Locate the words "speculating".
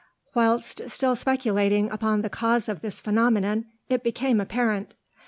1.15-1.91